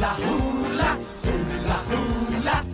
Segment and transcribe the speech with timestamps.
[0.00, 2.64] Hula, hula, hula, hula.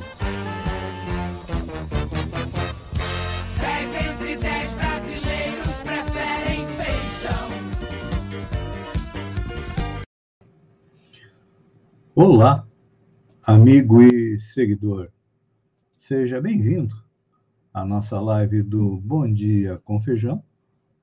[3.61, 7.49] Dez entre dez brasileiros preferem feijão.
[12.15, 12.65] Olá,
[13.43, 15.11] amigo e seguidor.
[15.99, 16.95] Seja bem-vindo
[17.75, 20.41] à nossa live do Bom Dia com Feijão,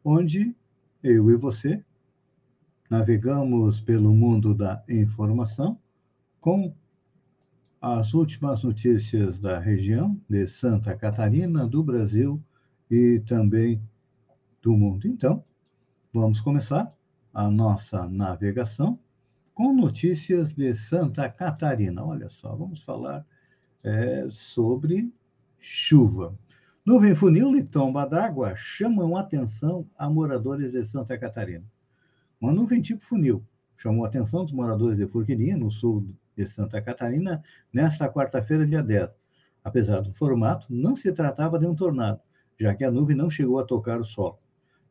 [0.06, 0.56] onde
[1.04, 1.84] eu e você
[2.90, 5.83] navegamos pelo mundo da informação
[6.44, 6.76] com
[7.82, 12.44] as últimas notícias da região de Santa Catarina, do Brasil
[12.92, 13.82] e também
[14.62, 15.08] do mundo.
[15.08, 15.42] Então,
[16.12, 16.94] vamos começar
[17.34, 19.00] a nossa navegação
[19.54, 22.04] com notícias de Santa Catarina.
[22.04, 23.26] Olha só, vamos falar
[23.82, 25.14] é, sobre
[25.58, 26.38] chuva.
[26.86, 31.64] Nuvem funil e tomba d'água chamam atenção a moradores de Santa Catarina.
[32.42, 33.42] Uma nuvem tipo funil
[33.78, 38.82] chamou a atenção dos moradores de Forquilinha, no sul de Santa Catarina, nesta quarta-feira, dia
[38.82, 39.10] 10.
[39.64, 42.20] Apesar do formato, não se tratava de um tornado,
[42.60, 44.40] já que a nuvem não chegou a tocar o solo.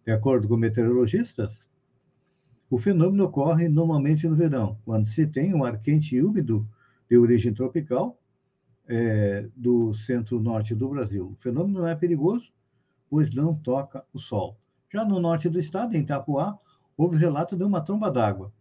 [0.05, 1.69] De acordo com meteorologistas,
[2.71, 6.67] o fenômeno ocorre normalmente no verão, quando se tem um ar quente e úmido
[7.09, 8.19] de origem tropical
[8.89, 11.33] é, do centro-norte do Brasil.
[11.33, 12.51] O fenômeno não é perigoso,
[13.11, 14.57] pois não toca o sol.
[14.91, 16.59] Já no norte do estado, em Itapuá,
[16.97, 18.53] houve relato de uma tromba d'água.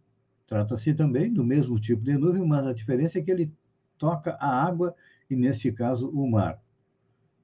[0.46, 3.52] Trata-se também do mesmo tipo de nuvem, mas a diferença é que ele
[3.96, 4.94] toca a água
[5.30, 6.60] e, neste caso, o mar.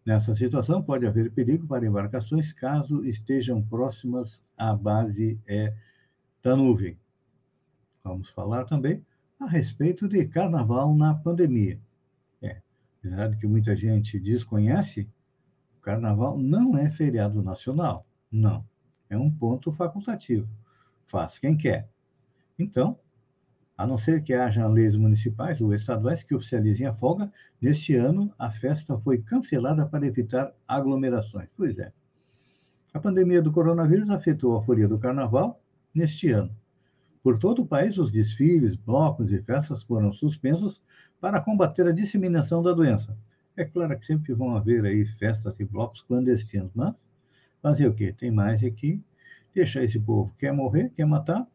[0.05, 5.75] Nessa situação, pode haver perigo para embarcações caso estejam próximas à base é,
[6.43, 6.99] da nuvem.
[8.03, 9.05] Vamos falar também
[9.39, 11.79] a respeito de carnaval na pandemia.
[12.41, 12.61] É,
[12.99, 15.09] apesar de que muita gente desconhece,
[15.77, 18.07] o carnaval não é feriado nacional.
[18.33, 18.67] Não.
[19.11, 20.49] É um ponto facultativo.
[21.07, 21.89] Faz quem quer.
[22.59, 22.98] Então,
[23.77, 28.34] a não ser que haja leis municipais ou estaduais que oficializem a folga, neste ano
[28.39, 31.49] a festa foi cancelada para evitar aglomerações.
[31.56, 31.93] Pois é.
[32.93, 35.62] A pandemia do coronavírus afetou a folia do carnaval
[35.94, 36.50] neste ano.
[37.22, 40.81] Por todo o país, os desfiles, blocos e festas foram suspensos
[41.21, 43.16] para combater a disseminação da doença.
[43.56, 46.94] É claro que sempre vão haver aí festas e blocos clandestinos, mas
[47.62, 48.12] fazer o quê?
[48.16, 49.00] Tem mais é que
[49.54, 50.33] deixar esse povo.
[50.38, 51.47] Quer morrer, quer matar?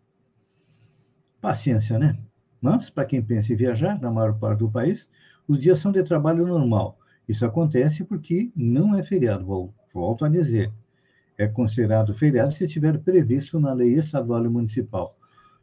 [1.43, 2.17] Paciência, né?
[2.61, 5.05] Mas, para quem pensa em viajar, na maior parte do país,
[5.45, 6.97] os dias são de trabalho normal.
[7.27, 10.71] Isso acontece porque não é feriado, volto a dizer.
[11.37, 15.17] É considerado feriado se estiver previsto na lei estadual e municipal.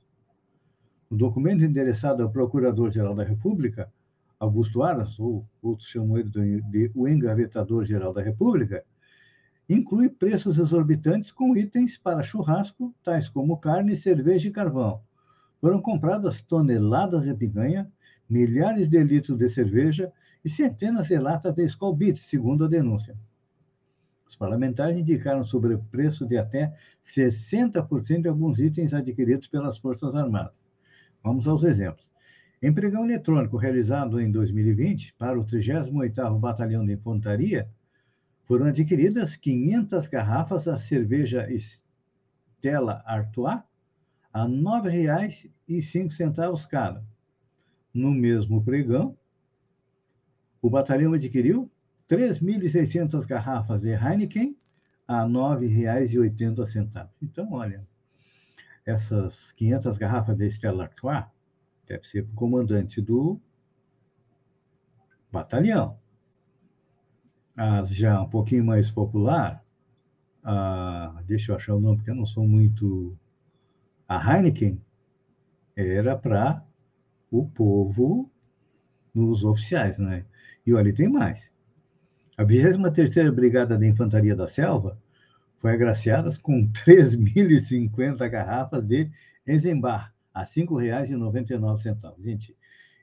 [1.10, 3.92] O documento endereçado ao Procurador-Geral da República
[4.40, 8.82] Augusto Aras, ou outros chamam ele de o engavetador-geral da República,
[9.69, 15.02] inclui preços exorbitantes com itens para churrasco, tais como carne, cerveja e carvão.
[15.60, 17.93] Foram compradas toneladas de picanha,
[18.31, 20.12] milhares de litros de cerveja
[20.44, 23.17] e centenas de latas de Skol segundo a denúncia.
[24.27, 26.73] Os parlamentares indicaram sobrepreço de até
[27.05, 30.55] 60% de alguns itens adquiridos pelas Forças Armadas.
[31.23, 32.09] Vamos aos exemplos.
[32.62, 37.69] Em pregão eletrônico realizado em 2020 para o 38º Batalhão de Infantaria,
[38.44, 43.62] foram adquiridas 500 garrafas da cerveja Stella Artois
[44.32, 47.05] a R$ 9,05 cada.
[47.92, 49.16] No mesmo pregão,
[50.62, 51.70] o batalhão adquiriu
[52.08, 54.56] 3.600 garrafas de Heineken
[55.06, 57.08] a R$ 9,80.
[57.22, 57.87] Então, olha,
[58.84, 61.25] essas 500 garrafas de Stella Artois
[61.87, 63.40] deve ser para o comandante do
[65.32, 65.98] batalhão.
[67.56, 69.64] As já um pouquinho mais popular,
[70.43, 73.16] a, deixa eu achar o nome, porque eu não sou muito.
[74.08, 74.81] A Heineken
[75.76, 76.64] era para
[77.31, 78.31] o povo
[79.15, 80.25] nos oficiais, né?
[80.67, 81.50] E olha, tem mais.
[82.37, 84.99] A 23ª Brigada da Infantaria da Selva
[85.59, 89.11] foi agraciada com 3.050 garrafas de
[89.47, 92.23] Eisenbach a R$ 5,99.
[92.23, 92.56] Gente,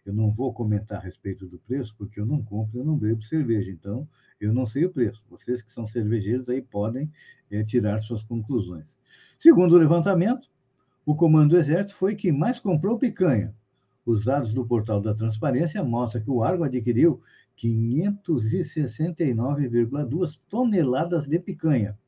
[0.06, 3.22] eu não vou comentar a respeito do preço, porque eu não compro, eu não bebo
[3.24, 4.08] cerveja, então
[4.40, 5.22] eu não sei o preço.
[5.30, 7.12] Vocês que são cervejeiros aí podem
[7.52, 8.86] é, tirar suas conclusões.
[9.38, 10.50] Segundo o levantamento,
[11.06, 13.54] o Comando do Exército foi quem mais comprou picanha.
[14.08, 17.22] Os dados do portal da Transparência mostram que o Argo adquiriu
[17.62, 22.00] 569,2 toneladas de picanha.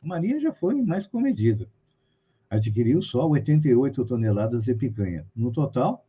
[0.00, 1.68] Maria já foi mais comedida.
[2.48, 5.26] Adquiriu só 88 toneladas de picanha.
[5.36, 6.06] No total,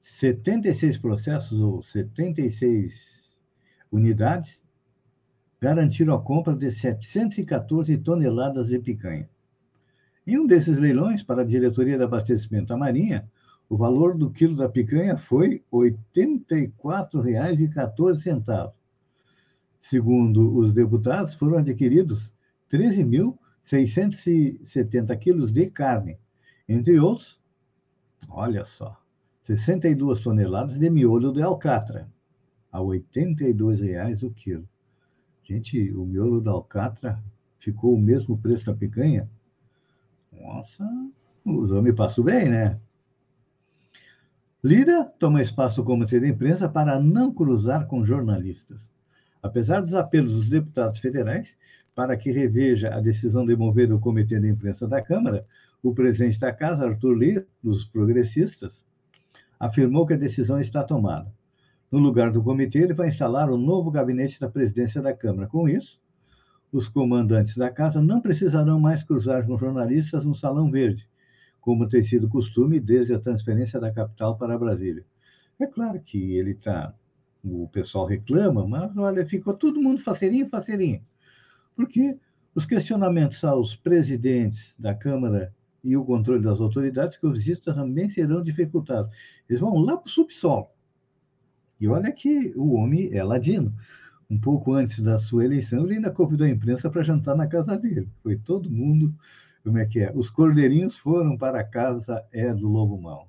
[0.00, 2.94] 76 processos ou 76
[3.92, 4.58] unidades
[5.60, 9.28] garantiram a compra de 714 toneladas de picanha.
[10.28, 13.26] Em um desses leilões, para a diretoria de abastecimento da Marinha,
[13.66, 18.74] o valor do quilo da picanha foi R$ 84,14.
[19.80, 22.30] Segundo os deputados, foram adquiridos
[22.70, 26.18] 13.670 quilos de carne,
[26.68, 27.40] entre outros,
[28.28, 29.00] olha só,
[29.44, 32.06] 62 toneladas de miolo de alcatra,
[32.70, 34.68] a R$ 82,00 o quilo.
[35.42, 37.18] Gente, o miolo da alcatra
[37.58, 39.26] ficou o mesmo preço da picanha?
[40.32, 40.84] Nossa,
[41.44, 42.78] os homens passam bem, né?
[44.62, 48.84] Lira toma espaço como de imprensa para não cruzar com jornalistas.
[49.42, 51.56] Apesar dos apelos dos deputados federais
[51.94, 55.46] para que reveja a decisão de mover o comitê de imprensa da Câmara,
[55.82, 58.82] o presidente da casa, Arthur Lira, dos progressistas,
[59.58, 61.32] afirmou que a decisão está tomada.
[61.90, 65.48] No lugar do comitê, ele vai instalar o novo gabinete da presidência da Câmara.
[65.48, 66.00] Com isso,
[66.72, 71.08] os comandantes da casa não precisarão mais cruzar com jornalistas no Salão Verde,
[71.60, 75.04] como tem sido costume desde a transferência da capital para Brasília.
[75.58, 76.94] É claro que ele está.
[77.42, 81.02] O pessoal reclama, mas olha, ficou todo mundo faceirinho, faceirinho.
[81.74, 82.16] Porque
[82.54, 88.08] os questionamentos aos presidentes da Câmara e o controle das autoridades que os visitas também
[88.08, 89.14] serão dificultados.
[89.48, 90.68] Eles vão lá para o subsolo.
[91.80, 93.72] E olha que o homem é ladino.
[94.30, 97.78] Um pouco antes da sua eleição, ele ainda convidou a imprensa para jantar na casa
[97.78, 98.08] dele.
[98.22, 99.14] Foi todo mundo,
[99.64, 100.12] como é que é?
[100.14, 103.28] Os cordeirinhos foram para a casa é do lobo mau.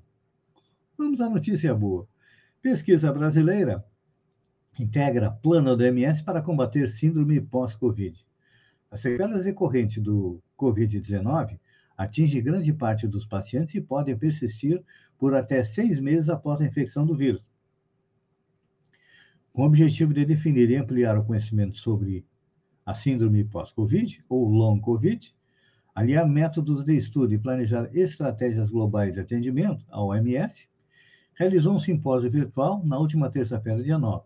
[0.97, 2.05] Vamos à notícia boa.
[2.61, 3.85] Pesquisa brasileira
[4.77, 8.25] integra plano do MS para combater síndrome pós-Covid.
[8.91, 11.57] As sequelas decorrentes do Covid-19
[11.97, 14.83] atinge grande parte dos pacientes e podem persistir
[15.17, 17.48] por até seis meses após a infecção do vírus.
[19.53, 22.25] Com o objetivo de definir e ampliar o conhecimento sobre
[22.85, 25.33] a síndrome pós-Covid, ou long Covid,
[25.93, 30.67] aliar métodos de estudo e planejar estratégias globais de atendimento, a OMS,
[31.35, 34.23] realizou um simpósio virtual na última terça-feira, dia 9.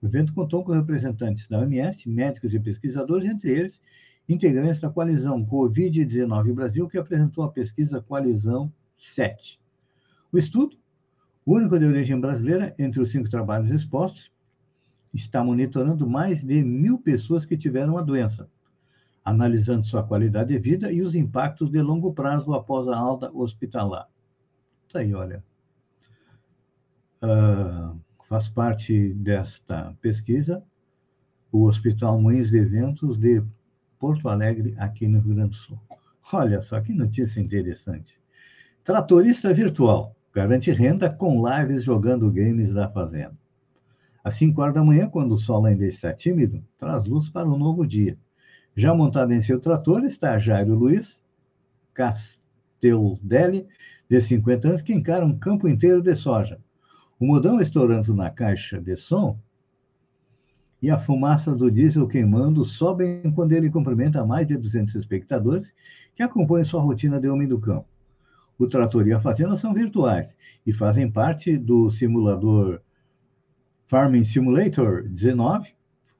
[0.00, 3.80] O evento contou com representantes da OMS, médicos e pesquisadores, entre eles
[4.28, 8.72] integrantes da coalizão Covid-19 Brasil, que apresentou a pesquisa Coalizão
[9.14, 9.60] 7.
[10.32, 10.76] O estudo,
[11.46, 14.30] único de origem brasileira entre os cinco trabalhos expostos,
[15.12, 18.48] está monitorando mais de mil pessoas que tiveram a doença,
[19.24, 24.08] analisando sua qualidade de vida e os impactos de longo prazo após a alta hospitalar.
[24.86, 25.44] Está aí, olha.
[27.22, 30.62] Uh, faz parte desta pesquisa
[31.52, 33.44] o Hospital Moinhos de Eventos de
[33.98, 35.78] Porto Alegre, aqui no Rio Grande do Sul.
[36.32, 38.18] Olha só que notícia interessante.
[38.82, 43.36] Tratorista virtual garante renda com lives jogando games da fazenda.
[44.24, 47.58] Às 5 horas da manhã, quando o sol ainda está tímido, traz luz para um
[47.58, 48.16] novo dia.
[48.74, 51.20] Já montado em seu trator está Jairo Luiz
[51.92, 53.66] Casteldelli,
[54.08, 56.60] de 50 anos, que encara um campo inteiro de soja.
[57.18, 59.38] O modão estourando na caixa de som
[60.80, 65.72] e a fumaça do diesel queimando sobem quando ele cumprimenta mais de 200 espectadores
[66.16, 67.86] que acompanham sua rotina de homem do campo.
[68.58, 70.34] O trator e a fazenda são virtuais
[70.66, 72.80] e fazem parte do simulador
[73.92, 75.68] Farming Simulator 19,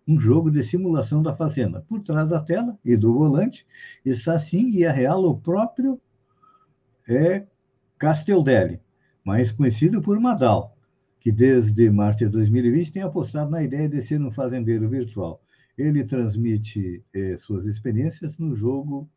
[0.07, 1.81] um jogo de simulação da fazenda.
[1.81, 3.67] Por trás da tela e do volante
[4.05, 5.99] está sim e é real o próprio
[7.09, 7.47] é
[7.97, 8.79] Casteldelli,
[9.25, 10.77] mais conhecido por Madal,
[11.19, 15.43] que desde março de 2020 tem apostado na ideia de ser um fazendeiro virtual.
[15.79, 19.09] Ele transmite eh, suas experiências no jogo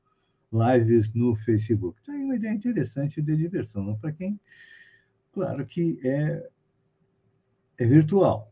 [0.50, 2.00] lives no Facebook.
[2.02, 4.40] Então, é uma ideia interessante de diversão, para quem,
[5.34, 6.50] claro que é,
[7.77, 8.51] é virtual,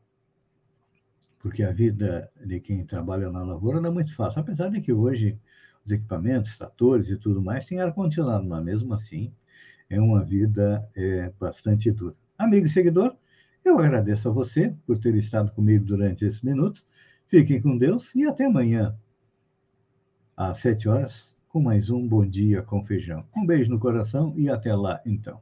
[1.40, 4.94] porque a vida de quem trabalha na lavoura não é muito fácil, apesar de que
[4.94, 5.38] hoje
[5.86, 9.34] os equipamentos, tratores e tudo mais têm ar-condicionado, mas mesmo assim
[9.90, 12.16] é uma vida é, bastante dura.
[12.38, 13.16] Amigo e seguidor,
[13.64, 16.86] eu agradeço a você por ter estado comigo durante esses minutos.
[17.28, 18.98] Fiquem com Deus e até amanhã,
[20.36, 23.26] às sete horas, com mais um Bom Dia com Feijão.
[23.36, 25.40] Um beijo no coração e até lá, então.